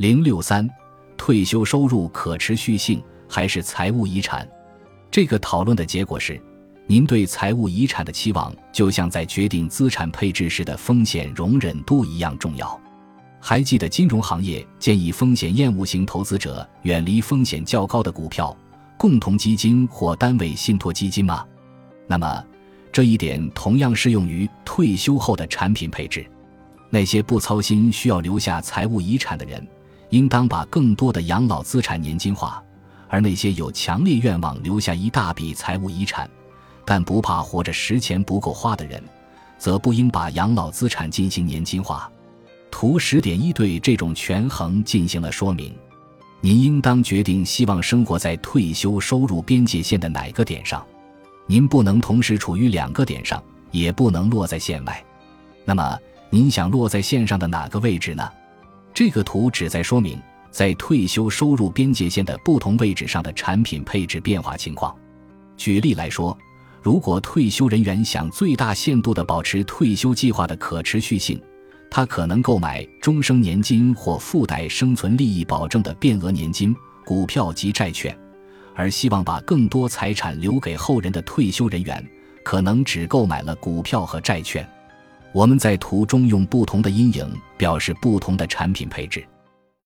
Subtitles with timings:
[0.00, 0.66] 零六三，
[1.18, 4.48] 退休收入可持续性还是财务遗产？
[5.10, 6.40] 这个讨论的结果是，
[6.86, 12.80] 您对财务遗产的期望就像在决定资产配置时的风险容忍度一样重要。
[13.40, 18.56] 还记得金融行业建议风险厌恶型投资者远离风险较高的股票、
[18.96, 21.44] 共同基金或单位信托基金吗？
[22.06, 22.42] 那么，
[22.90, 26.24] 这一点同样适用于退休后的产品配置。
[26.88, 29.62] 那些不操心需要留下财务遗产的人，
[30.10, 32.62] 应当把更多的养老资产年金化；
[33.08, 36.28] 而那些有强烈愿望留下一大笔财务遗产，
[36.84, 39.02] 但不怕活着时钱不够花的人，
[39.58, 42.10] 则不应把养老资产进行年金化。
[42.70, 45.74] 图十点一对这种权衡进行了说明。
[46.40, 50.84] 您应当决定希望生活在退休收入边界线的哪个点上。
[51.46, 55.04] 您不能同时处于两个点上，也不能落在线外。
[55.64, 55.98] 那么，
[56.30, 58.26] 您想落在线上的哪个位置呢？
[59.00, 64.94] 这个图旨在说明在退休收入边界线的不同位置上的产品配置变化情况。
[65.56, 66.36] 举例来说，
[66.82, 71.40] 如果退休人员想最大限度地保持退休计划的可持续性，
[71.90, 78.14] 他可能购买终生年金或附带生存利益保证的变额年金、股票及债券。
[78.74, 82.06] 而希望把更多财产留给后人的退休人员，
[82.44, 84.68] 可能只购买了股票和债券。
[85.32, 89.24] 我们在图中用不同的阴影表示不同的产品配置。